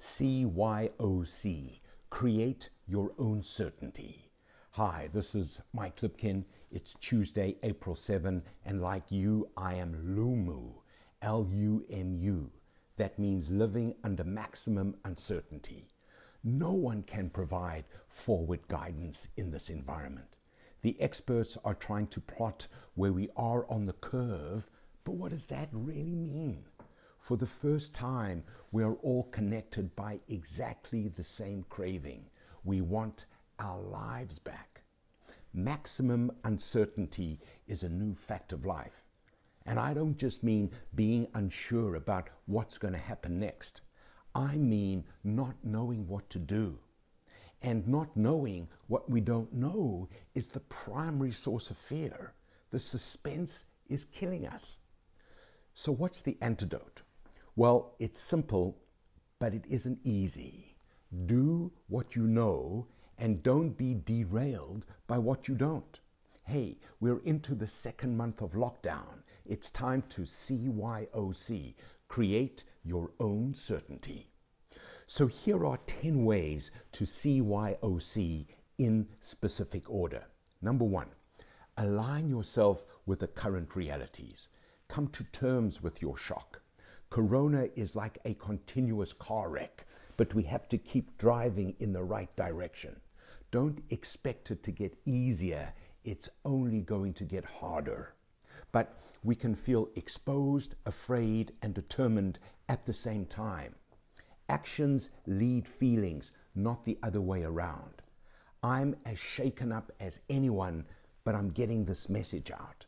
CYOC, 0.00 1.80
create 2.08 2.70
your 2.86 3.12
own 3.18 3.42
certainty. 3.42 4.30
Hi, 4.70 5.10
this 5.12 5.34
is 5.34 5.60
Mike 5.74 5.96
Lipkin. 6.00 6.46
It's 6.70 6.94
Tuesday, 6.94 7.58
April 7.62 7.94
7, 7.94 8.42
and 8.64 8.80
like 8.80 9.02
you, 9.10 9.50
I 9.58 9.74
am 9.74 10.16
LUMU, 10.16 10.72
L 11.20 11.46
U 11.50 11.84
M 11.90 12.14
U. 12.14 12.50
That 12.96 13.18
means 13.18 13.50
living 13.50 13.94
under 14.02 14.24
maximum 14.24 14.96
uncertainty. 15.04 15.90
No 16.42 16.72
one 16.72 17.02
can 17.02 17.28
provide 17.28 17.84
forward 18.08 18.66
guidance 18.68 19.28
in 19.36 19.50
this 19.50 19.68
environment. 19.68 20.38
The 20.80 20.98
experts 20.98 21.58
are 21.62 21.74
trying 21.74 22.06
to 22.06 22.22
plot 22.22 22.68
where 22.94 23.12
we 23.12 23.28
are 23.36 23.70
on 23.70 23.84
the 23.84 23.92
curve, 23.92 24.70
but 25.04 25.16
what 25.16 25.32
does 25.32 25.44
that 25.48 25.68
really 25.72 26.16
mean? 26.16 26.64
For 27.20 27.36
the 27.36 27.46
first 27.46 27.94
time, 27.94 28.44
we 28.72 28.82
are 28.82 28.94
all 28.94 29.24
connected 29.24 29.94
by 29.94 30.20
exactly 30.28 31.08
the 31.08 31.22
same 31.22 31.64
craving. 31.68 32.30
We 32.64 32.80
want 32.80 33.26
our 33.58 33.80
lives 33.80 34.38
back. 34.38 34.82
Maximum 35.52 36.32
uncertainty 36.44 37.38
is 37.68 37.82
a 37.82 37.88
new 37.88 38.14
fact 38.14 38.52
of 38.52 38.64
life. 38.64 39.06
And 39.66 39.78
I 39.78 39.92
don't 39.92 40.16
just 40.16 40.42
mean 40.42 40.70
being 40.94 41.28
unsure 41.34 41.94
about 41.94 42.30
what's 42.46 42.78
going 42.78 42.94
to 42.94 42.98
happen 42.98 43.38
next. 43.38 43.82
I 44.34 44.56
mean 44.56 45.04
not 45.22 45.56
knowing 45.62 46.08
what 46.08 46.30
to 46.30 46.38
do. 46.38 46.78
And 47.62 47.86
not 47.86 48.16
knowing 48.16 48.68
what 48.86 49.10
we 49.10 49.20
don't 49.20 49.52
know 49.52 50.08
is 50.34 50.48
the 50.48 50.60
primary 50.60 51.32
source 51.32 51.68
of 51.68 51.76
fear. 51.76 52.32
The 52.70 52.78
suspense 52.78 53.66
is 53.88 54.06
killing 54.06 54.46
us. 54.46 54.78
So, 55.74 55.92
what's 55.92 56.22
the 56.22 56.38
antidote? 56.40 57.02
Well, 57.56 57.94
it's 57.98 58.20
simple, 58.20 58.78
but 59.38 59.54
it 59.54 59.64
isn't 59.68 59.98
easy. 60.04 60.76
Do 61.26 61.72
what 61.88 62.14
you 62.14 62.26
know 62.26 62.86
and 63.18 63.42
don't 63.42 63.70
be 63.70 63.94
derailed 64.04 64.86
by 65.06 65.18
what 65.18 65.48
you 65.48 65.54
don't. 65.54 66.00
Hey, 66.44 66.78
we're 67.00 67.20
into 67.20 67.54
the 67.54 67.66
second 67.66 68.16
month 68.16 68.40
of 68.40 68.52
lockdown. 68.52 69.22
It's 69.44 69.70
time 69.70 70.02
to 70.10 70.22
CYOC, 70.22 71.74
create 72.08 72.64
your 72.84 73.10
own 73.18 73.54
certainty. 73.54 74.28
So 75.06 75.26
here 75.26 75.66
are 75.66 75.78
10 75.86 76.24
ways 76.24 76.70
to 76.92 77.04
CYOC 77.04 78.46
in 78.78 79.08
specific 79.20 79.90
order. 79.90 80.24
Number 80.62 80.84
one, 80.84 81.08
align 81.76 82.28
yourself 82.28 82.86
with 83.06 83.18
the 83.18 83.26
current 83.26 83.74
realities. 83.74 84.48
Come 84.88 85.08
to 85.08 85.24
terms 85.24 85.82
with 85.82 86.00
your 86.00 86.16
shock. 86.16 86.62
Corona 87.10 87.68
is 87.74 87.96
like 87.96 88.18
a 88.24 88.34
continuous 88.34 89.12
car 89.12 89.50
wreck, 89.50 89.84
but 90.16 90.32
we 90.32 90.44
have 90.44 90.68
to 90.68 90.78
keep 90.78 91.18
driving 91.18 91.74
in 91.80 91.92
the 91.92 92.04
right 92.04 92.34
direction. 92.36 93.00
Don't 93.50 93.82
expect 93.90 94.52
it 94.52 94.62
to 94.62 94.70
get 94.70 94.96
easier, 95.04 95.72
it's 96.04 96.30
only 96.44 96.80
going 96.80 97.12
to 97.14 97.24
get 97.24 97.44
harder. 97.44 98.14
But 98.70 98.96
we 99.24 99.34
can 99.34 99.56
feel 99.56 99.88
exposed, 99.96 100.76
afraid, 100.86 101.52
and 101.62 101.74
determined 101.74 102.38
at 102.68 102.86
the 102.86 102.92
same 102.92 103.26
time. 103.26 103.74
Actions 104.48 105.10
lead 105.26 105.66
feelings, 105.66 106.30
not 106.54 106.84
the 106.84 106.96
other 107.02 107.20
way 107.20 107.42
around. 107.42 108.02
I'm 108.62 108.94
as 109.04 109.18
shaken 109.18 109.72
up 109.72 109.90
as 109.98 110.20
anyone, 110.28 110.84
but 111.24 111.34
I'm 111.34 111.50
getting 111.50 111.84
this 111.84 112.08
message 112.08 112.52
out. 112.52 112.86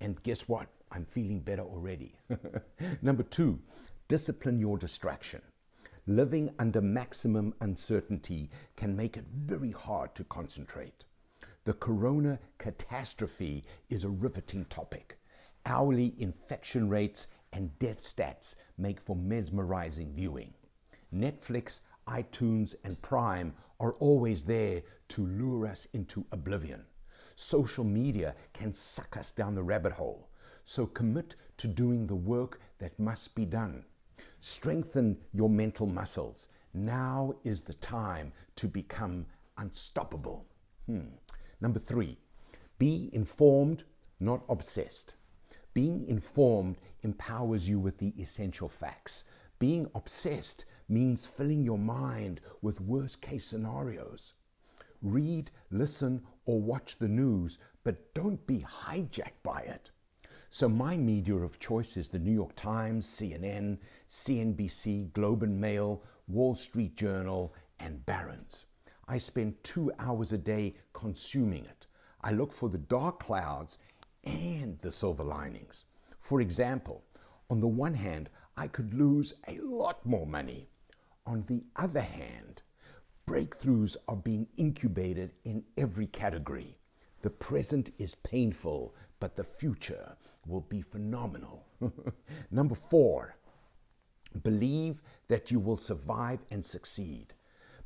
And 0.00 0.22
guess 0.22 0.48
what? 0.48 0.68
I'm 0.92 1.06
feeling 1.06 1.40
better 1.40 1.62
already. 1.62 2.14
Number 3.02 3.22
two, 3.22 3.58
discipline 4.08 4.58
your 4.60 4.76
distraction. 4.76 5.40
Living 6.06 6.52
under 6.58 6.82
maximum 6.82 7.54
uncertainty 7.60 8.50
can 8.76 8.94
make 8.94 9.16
it 9.16 9.24
very 9.34 9.70
hard 9.70 10.14
to 10.16 10.24
concentrate. 10.24 11.04
The 11.64 11.74
corona 11.74 12.38
catastrophe 12.58 13.64
is 13.88 14.04
a 14.04 14.10
riveting 14.10 14.64
topic. 14.66 15.18
Hourly 15.64 16.14
infection 16.18 16.88
rates 16.88 17.28
and 17.52 17.78
death 17.78 18.00
stats 18.00 18.56
make 18.76 19.00
for 19.00 19.14
mesmerizing 19.16 20.12
viewing. 20.12 20.52
Netflix, 21.14 21.80
iTunes, 22.08 22.74
and 22.84 23.00
Prime 23.00 23.54
are 23.78 23.92
always 23.94 24.42
there 24.42 24.82
to 25.08 25.26
lure 25.26 25.66
us 25.66 25.86
into 25.92 26.26
oblivion. 26.32 26.84
Social 27.36 27.84
media 27.84 28.34
can 28.52 28.72
suck 28.72 29.16
us 29.16 29.30
down 29.30 29.54
the 29.54 29.62
rabbit 29.62 29.92
hole. 29.92 30.28
So 30.64 30.86
commit 30.86 31.36
to 31.58 31.68
doing 31.68 32.06
the 32.06 32.16
work 32.16 32.60
that 32.78 32.98
must 32.98 33.34
be 33.34 33.44
done. 33.44 33.84
Strengthen 34.40 35.18
your 35.32 35.50
mental 35.50 35.86
muscles. 35.86 36.48
Now 36.74 37.34
is 37.44 37.62
the 37.62 37.74
time 37.74 38.32
to 38.56 38.68
become 38.68 39.26
unstoppable. 39.58 40.46
Hmm. 40.86 41.16
Number 41.60 41.78
three, 41.78 42.18
be 42.78 43.10
informed, 43.12 43.84
not 44.18 44.44
obsessed. 44.48 45.14
Being 45.74 46.06
informed 46.08 46.78
empowers 47.02 47.68
you 47.68 47.78
with 47.78 47.98
the 47.98 48.14
essential 48.18 48.68
facts. 48.68 49.24
Being 49.58 49.88
obsessed 49.94 50.64
means 50.88 51.24
filling 51.24 51.62
your 51.62 51.78
mind 51.78 52.40
with 52.60 52.80
worst 52.80 53.22
case 53.22 53.46
scenarios. 53.46 54.34
Read, 55.00 55.50
listen, 55.70 56.22
or 56.44 56.60
watch 56.60 56.98
the 56.98 57.08
news, 57.08 57.58
but 57.84 58.12
don't 58.14 58.44
be 58.46 58.58
hijacked 58.60 59.42
by 59.42 59.60
it. 59.60 59.90
So 60.54 60.68
my 60.68 60.98
media 60.98 61.36
of 61.36 61.58
choice 61.58 61.96
is 61.96 62.08
the 62.08 62.18
New 62.18 62.30
York 62.30 62.54
Times, 62.56 63.06
CNN, 63.06 63.78
CNBC, 64.10 65.10
Globe 65.14 65.44
and 65.44 65.58
Mail, 65.58 66.04
Wall 66.28 66.54
Street 66.54 66.94
Journal, 66.94 67.54
and 67.80 68.04
Barron's. 68.04 68.66
I 69.08 69.16
spend 69.16 69.64
two 69.64 69.90
hours 69.98 70.30
a 70.30 70.36
day 70.36 70.74
consuming 70.92 71.64
it. 71.64 71.86
I 72.20 72.32
look 72.32 72.52
for 72.52 72.68
the 72.68 72.76
dark 72.76 73.18
clouds 73.18 73.78
and 74.24 74.78
the 74.82 74.90
silver 74.90 75.24
linings. 75.24 75.84
For 76.20 76.42
example, 76.42 77.02
on 77.48 77.60
the 77.60 77.66
one 77.66 77.94
hand, 77.94 78.28
I 78.54 78.66
could 78.66 78.92
lose 78.92 79.32
a 79.48 79.58
lot 79.60 80.04
more 80.04 80.26
money. 80.26 80.68
On 81.24 81.44
the 81.46 81.64
other 81.76 82.02
hand, 82.02 82.60
breakthroughs 83.26 83.96
are 84.06 84.16
being 84.16 84.48
incubated 84.58 85.32
in 85.44 85.64
every 85.78 86.08
category. 86.08 86.76
The 87.22 87.30
present 87.30 87.90
is 87.98 88.16
painful, 88.16 88.94
but 89.20 89.36
the 89.36 89.44
future 89.44 90.16
will 90.46 90.62
be 90.62 90.82
phenomenal. 90.82 91.64
Number 92.50 92.74
four, 92.74 93.36
believe 94.42 95.00
that 95.28 95.50
you 95.50 95.60
will 95.60 95.76
survive 95.76 96.40
and 96.50 96.64
succeed. 96.64 97.34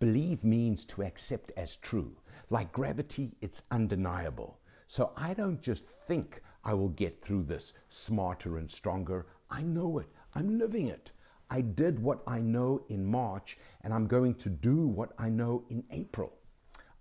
Believe 0.00 0.44
means 0.44 0.84
to 0.86 1.02
accept 1.02 1.50
as 1.56 1.76
true. 1.76 2.16
Like 2.50 2.72
gravity, 2.72 3.34
it's 3.40 3.62
undeniable. 3.70 4.58
So 4.86 5.12
I 5.16 5.32
don't 5.32 5.62
just 5.62 5.86
think 5.86 6.42
I 6.64 6.74
will 6.74 6.90
get 6.90 7.18
through 7.18 7.44
this 7.44 7.72
smarter 7.88 8.58
and 8.58 8.70
stronger. 8.70 9.26
I 9.50 9.62
know 9.62 9.98
it. 9.98 10.08
I'm 10.34 10.58
living 10.58 10.88
it. 10.88 11.12
I 11.48 11.62
did 11.62 11.98
what 11.98 12.22
I 12.26 12.40
know 12.40 12.84
in 12.88 13.06
March, 13.06 13.56
and 13.82 13.94
I'm 13.94 14.06
going 14.06 14.34
to 14.36 14.50
do 14.50 14.86
what 14.86 15.12
I 15.18 15.30
know 15.30 15.64
in 15.70 15.84
April. 15.90 16.34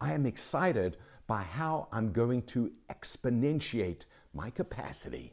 I 0.00 0.12
am 0.12 0.26
excited 0.26 0.96
by 1.30 1.44
how 1.44 1.86
I'm 1.92 2.10
going 2.10 2.42
to 2.42 2.72
exponentiate 2.90 4.06
my 4.34 4.50
capacity. 4.50 5.32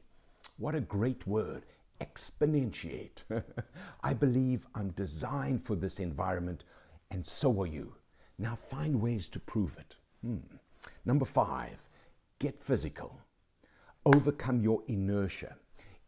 What 0.57 0.75
a 0.75 0.79
great 0.79 1.25
word, 1.25 1.63
exponentiate. 1.99 3.23
I 4.03 4.13
believe 4.13 4.67
I'm 4.75 4.91
designed 4.91 5.65
for 5.65 5.75
this 5.75 5.99
environment, 5.99 6.65
and 7.09 7.25
so 7.25 7.63
are 7.63 7.65
you. 7.65 7.95
Now 8.37 8.53
find 8.53 9.01
ways 9.01 9.27
to 9.29 9.39
prove 9.39 9.75
it. 9.79 9.95
Hmm. 10.21 10.57
Number 11.03 11.25
five, 11.25 11.89
get 12.37 12.59
physical. 12.59 13.19
Overcome 14.05 14.59
your 14.59 14.83
inertia. 14.87 15.55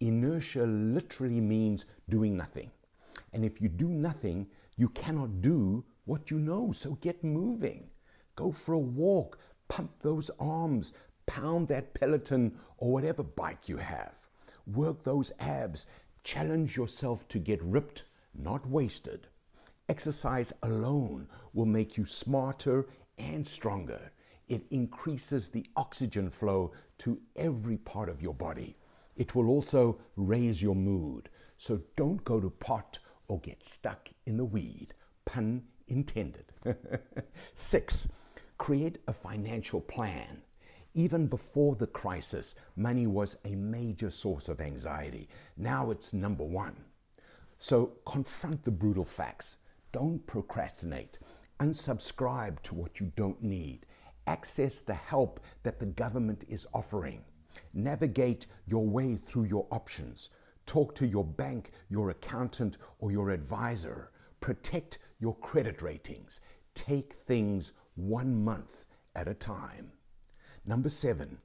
Inertia 0.01 0.67
literally 0.67 1.41
means 1.41 1.87
doing 2.09 2.37
nothing. 2.37 2.69
And 3.33 3.43
if 3.43 3.59
you 3.59 3.69
do 3.69 3.87
nothing, 3.87 4.49
you 4.77 4.89
cannot 4.89 5.41
do 5.41 5.83
what 6.05 6.29
you 6.29 6.37
know. 6.37 6.73
So 6.73 6.91
get 7.01 7.23
moving. 7.23 7.89
Go 8.39 8.53
for 8.53 8.73
a 8.73 8.79
walk. 8.79 9.37
Pump 9.69 9.91
those 10.01 10.29
arms 10.39 10.91
pound 11.25 11.69
that 11.69 11.93
Peloton 11.93 12.57
or 12.77 12.91
whatever 12.91 13.23
bike 13.23 13.69
you 13.69 13.77
have. 13.77 14.15
Work 14.67 15.03
those 15.03 15.31
abs. 15.39 15.85
Challenge 16.23 16.75
yourself 16.75 17.27
to 17.29 17.39
get 17.39 17.63
ripped, 17.63 18.03
not 18.35 18.67
wasted. 18.67 19.27
Exercise 19.87 20.51
alone 20.63 21.27
will 21.53 21.65
make 21.65 21.97
you 21.97 22.03
smarter 22.05 22.87
and 23.17 23.47
stronger. 23.47 24.11
It 24.47 24.65
increases 24.71 25.49
the 25.49 25.65
oxygen 25.75 26.29
flow 26.29 26.71
to 26.99 27.19
every 27.35 27.77
part 27.77 28.09
of 28.09 28.21
your 28.21 28.33
body. 28.33 28.75
It 29.15 29.35
will 29.35 29.49
also 29.49 29.99
raise 30.15 30.61
your 30.61 30.75
mood. 30.75 31.29
So 31.57 31.81
don't 31.95 32.23
go 32.23 32.39
to 32.39 32.49
pot 32.49 32.99
or 33.27 33.39
get 33.39 33.63
stuck 33.63 34.09
in 34.25 34.37
the 34.37 34.45
weed. 34.45 34.93
Pun 35.25 35.63
intended. 35.87 36.45
Six, 37.53 38.07
create 38.59 38.99
a 39.07 39.13
financial 39.13 39.81
plan. 39.81 40.43
Even 40.93 41.25
before 41.27 41.75
the 41.75 41.87
crisis, 41.87 42.55
money 42.75 43.07
was 43.07 43.37
a 43.45 43.55
major 43.55 44.09
source 44.11 44.49
of 44.49 44.59
anxiety. 44.59 45.29
Now 45.57 45.91
it's 45.91 46.13
number 46.13 46.43
one. 46.43 46.75
So 47.57 47.93
confront 48.05 48.63
the 48.63 48.71
brutal 48.71 49.05
facts. 49.05 49.57
Don't 49.91 50.25
procrastinate. 50.27 51.19
Unsubscribe 51.59 52.59
to 52.61 52.75
what 52.75 52.99
you 52.99 53.11
don't 53.15 53.41
need. 53.41 53.85
Access 54.27 54.81
the 54.81 54.93
help 54.93 55.39
that 55.63 55.79
the 55.79 55.85
government 55.85 56.43
is 56.49 56.67
offering. 56.73 57.23
Navigate 57.73 58.47
your 58.67 58.85
way 58.85 59.15
through 59.15 59.45
your 59.45 59.67
options. 59.71 60.29
Talk 60.65 60.93
to 60.95 61.07
your 61.07 61.23
bank, 61.23 61.71
your 61.89 62.09
accountant, 62.09 62.77
or 62.99 63.11
your 63.11 63.31
advisor. 63.31 64.11
Protect 64.41 64.99
your 65.19 65.35
credit 65.37 65.81
ratings. 65.81 66.41
Take 66.75 67.13
things 67.13 67.73
one 67.99 68.43
month 68.43 68.85
at 69.15 69.27
a 69.27 69.33
time. 69.33 69.91
Number 70.65 70.89
seven, 70.89 71.37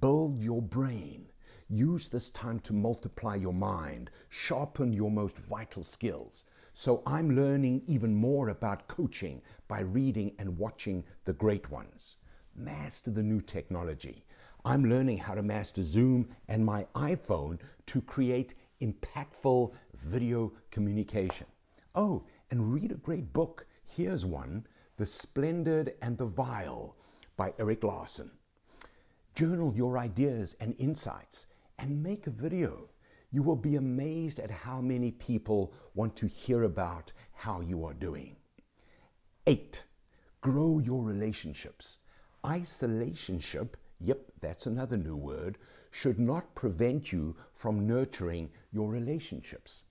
build 0.00 0.38
your 0.38 0.60
brain. 0.60 1.26
Use 1.68 2.08
this 2.08 2.30
time 2.30 2.60
to 2.60 2.72
multiply 2.72 3.36
your 3.36 3.54
mind, 3.54 4.10
sharpen 4.28 4.92
your 4.92 5.10
most 5.10 5.38
vital 5.38 5.82
skills. 5.82 6.44
So 6.74 7.02
I'm 7.06 7.36
learning 7.36 7.82
even 7.86 8.14
more 8.14 8.50
about 8.50 8.88
coaching 8.88 9.40
by 9.68 9.80
reading 9.80 10.34
and 10.38 10.58
watching 10.58 11.04
the 11.24 11.32
great 11.32 11.70
ones. 11.70 12.16
Master 12.54 13.10
the 13.10 13.22
new 13.22 13.40
technology. 13.40 14.24
I'm 14.64 14.84
learning 14.84 15.18
how 15.18 15.34
to 15.34 15.42
master 15.42 15.82
Zoom 15.82 16.28
and 16.48 16.64
my 16.64 16.86
iPhone 16.94 17.60
to 17.86 18.00
create 18.02 18.54
impactful 18.82 19.72
video 19.94 20.52
communication. 20.70 21.46
Oh, 21.94 22.24
and 22.50 22.72
read 22.72 22.92
a 22.92 22.96
great 22.96 23.32
book. 23.32 23.66
Here's 23.84 24.26
one 24.26 24.66
The 24.96 25.06
Splendid 25.06 25.94
and 26.02 26.16
the 26.16 26.24
Vile 26.24 26.94
by 27.36 27.52
Erik 27.58 27.82
Larson. 27.82 28.30
Journal 29.34 29.74
your 29.74 29.98
ideas 29.98 30.54
and 30.60 30.76
insights 30.78 31.46
and 31.80 32.00
make 32.00 32.28
a 32.28 32.30
video. 32.30 32.90
You 33.32 33.42
will 33.42 33.56
be 33.56 33.74
amazed 33.74 34.38
at 34.38 34.52
how 34.52 34.80
many 34.80 35.10
people 35.10 35.74
want 35.94 36.14
to 36.14 36.28
hear 36.28 36.62
about 36.62 37.12
how 37.32 37.60
you 37.60 37.84
are 37.84 37.92
doing. 37.92 38.36
Eight, 39.48 39.82
grow 40.40 40.78
your 40.78 41.02
relationships. 41.02 41.98
Isolationship, 42.44 43.70
yep, 43.98 44.20
that's 44.40 44.66
another 44.66 44.96
new 44.96 45.16
word, 45.16 45.58
should 45.90 46.20
not 46.20 46.54
prevent 46.54 47.12
you 47.12 47.34
from 47.52 47.84
nurturing 47.84 48.48
your 48.70 48.92
relationships. 48.92 49.82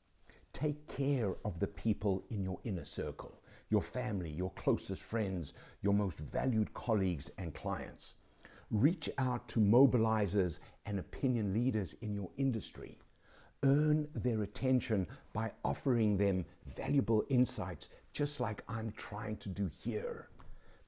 Take 0.54 0.88
care 0.88 1.36
of 1.44 1.60
the 1.60 1.68
people 1.68 2.24
in 2.30 2.42
your 2.42 2.60
inner 2.64 2.86
circle, 2.86 3.42
your 3.74 3.82
family, 3.82 4.30
your 4.30 4.52
closest 4.52 5.02
friends, 5.02 5.54
your 5.82 5.96
most 5.96 6.20
valued 6.20 6.72
colleagues 6.76 7.32
and 7.40 7.56
clients. 7.56 8.14
Reach 8.70 9.10
out 9.18 9.48
to 9.48 9.60
mobilizers 9.60 10.60
and 10.86 11.00
opinion 11.00 11.56
leaders 11.56 11.96
in 12.02 12.14
your 12.14 12.30
industry. 12.38 13.00
Earn 13.64 14.08
their 14.14 14.44
attention 14.44 15.08
by 15.34 15.52
offering 15.66 16.18
them 16.18 16.46
valuable 16.68 17.24
insights, 17.30 17.90
just 18.12 18.40
like 18.40 18.64
I'm 18.70 18.92
trying 18.92 19.38
to 19.38 19.50
do 19.50 19.68
here. 19.84 20.28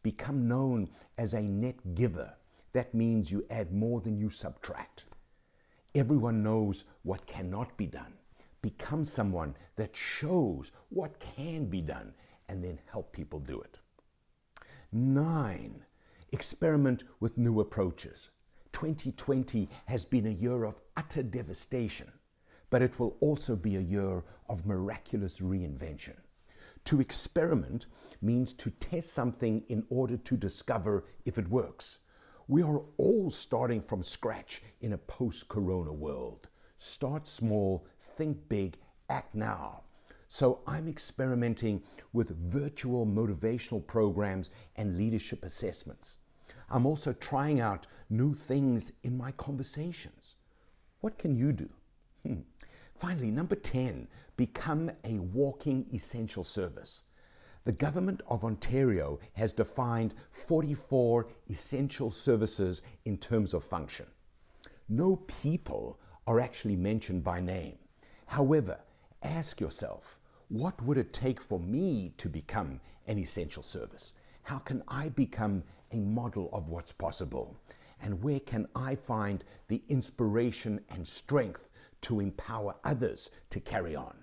Become 0.03 0.47
known 0.47 0.87
as 1.17 1.33
a 1.33 1.41
net 1.41 1.95
giver. 1.95 2.35
That 2.73 2.93
means 2.93 3.31
you 3.31 3.47
add 3.49 3.73
more 3.73 3.99
than 3.99 4.15
you 4.15 4.29
subtract. 4.29 5.05
Everyone 5.95 6.43
knows 6.43 6.85
what 7.01 7.25
cannot 7.25 7.75
be 7.77 7.87
done. 7.87 8.13
Become 8.61 9.05
someone 9.05 9.55
that 9.75 9.95
shows 9.95 10.71
what 10.89 11.19
can 11.19 11.65
be 11.65 11.81
done 11.81 12.13
and 12.49 12.63
then 12.63 12.79
help 12.91 13.11
people 13.11 13.39
do 13.39 13.61
it. 13.61 13.79
Nine, 14.91 15.83
experiment 16.31 17.03
with 17.19 17.37
new 17.37 17.59
approaches. 17.59 18.29
2020 18.71 19.69
has 19.85 20.05
been 20.05 20.27
a 20.27 20.29
year 20.29 20.63
of 20.65 20.81
utter 20.97 21.23
devastation, 21.23 22.11
but 22.69 22.81
it 22.81 22.99
will 22.99 23.17
also 23.21 23.55
be 23.55 23.77
a 23.77 23.81
year 23.81 24.23
of 24.49 24.65
miraculous 24.65 25.39
reinvention. 25.39 26.15
To 26.85 27.01
experiment 27.01 27.87
means 28.21 28.53
to 28.53 28.69
test 28.69 29.13
something 29.13 29.63
in 29.69 29.85
order 29.89 30.17
to 30.17 30.37
discover 30.37 31.05
if 31.25 31.37
it 31.37 31.47
works. 31.49 31.99
We 32.47 32.61
are 32.61 32.83
all 32.97 33.31
starting 33.31 33.81
from 33.81 34.03
scratch 34.03 34.61
in 34.81 34.93
a 34.93 34.97
post 34.97 35.47
corona 35.47 35.93
world. 35.93 36.47
Start 36.77 37.27
small, 37.27 37.87
think 37.97 38.47
big, 38.49 38.77
act 39.09 39.33
now. 39.33 39.84
So 40.27 40.61
I'm 40.65 40.87
experimenting 40.87 41.83
with 42.13 42.37
virtual 42.37 43.05
motivational 43.05 43.85
programs 43.85 44.49
and 44.75 44.97
leadership 44.97 45.43
assessments. 45.43 46.17
I'm 46.69 46.85
also 46.85 47.13
trying 47.13 47.59
out 47.59 47.87
new 48.09 48.33
things 48.33 48.91
in 49.03 49.17
my 49.17 49.31
conversations. 49.33 50.35
What 51.01 51.17
can 51.17 51.35
you 51.35 51.51
do? 51.51 51.69
Hmm. 52.25 52.41
Finally, 52.95 53.31
number 53.31 53.55
10, 53.55 54.07
become 54.37 54.89
a 55.03 55.19
walking 55.19 55.85
essential 55.93 56.43
service. 56.43 57.03
The 57.65 57.71
Government 57.71 58.21
of 58.27 58.43
Ontario 58.43 59.19
has 59.33 59.51
defined 59.51 60.13
44 60.31 61.27
essential 61.49 62.11
services 62.11 62.81
in 63.05 63.17
terms 63.17 63.53
of 63.53 63.63
function. 63.63 64.05
No 64.87 65.15
people 65.27 65.99
are 66.27 66.39
actually 66.39 66.75
mentioned 66.75 67.23
by 67.23 67.39
name. 67.39 67.77
However, 68.27 68.79
ask 69.25 69.59
yourself, 69.59 70.19
what 70.49 70.81
would 70.83 70.97
it 70.97 71.11
take 71.11 71.41
for 71.41 71.59
me 71.59 72.13
to 72.17 72.29
become 72.29 72.79
an 73.07 73.17
essential 73.17 73.63
service? 73.63 74.13
How 74.43 74.59
can 74.59 74.83
I 74.87 75.09
become 75.09 75.63
a 75.91 75.97
model 75.97 76.49
of 76.53 76.69
what's 76.69 76.91
possible? 76.91 77.57
And 78.01 78.21
where 78.21 78.39
can 78.39 78.67
I 78.75 78.95
find 78.95 79.43
the 79.67 79.81
inspiration 79.89 80.81
and 80.89 81.07
strength 81.07 81.71
to 82.01 82.19
empower 82.19 82.75
others 82.83 83.31
to 83.49 83.59
carry 83.59 83.95
on? 83.95 84.15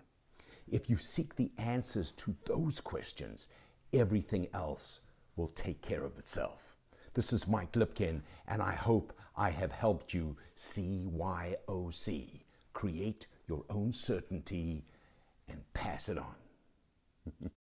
If 0.71 0.89
you 0.89 0.97
seek 0.97 1.35
the 1.35 1.51
answers 1.59 2.13
to 2.13 2.37
those 2.45 2.81
questions, 2.81 3.49
everything 3.93 4.47
else 4.55 5.01
will 5.37 5.49
take 5.49 5.83
care 5.83 6.05
of 6.05 6.19
itself. 6.19 6.77
This 7.15 7.33
is 7.33 7.49
Mike 7.49 7.73
Lipkin, 7.73 8.23
and 8.47 8.63
I 8.63 8.75
hope 8.75 9.13
I 9.37 9.51
have 9.51 9.73
helped 9.73 10.15
you 10.15 10.37
CYOC, 10.57 12.45
create 12.73 13.27
your 13.49 13.65
own 13.69 13.93
certainty 13.93 14.85
and 15.53 15.63
pass 15.75 16.09
it 16.09 16.19
on. 16.19 16.35